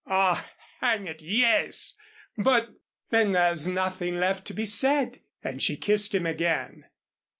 "Ah, 0.07 0.51
hang 0.79 1.05
it, 1.05 1.21
yes. 1.21 1.93
But" 2.35 2.69
"Then 3.11 3.33
there's 3.33 3.67
nothing 3.67 4.15
left 4.19 4.47
to 4.47 4.53
be 4.55 4.65
said," 4.65 5.21
and 5.43 5.61
she 5.61 5.77
kissed 5.77 6.15
him 6.15 6.25
again. 6.25 6.85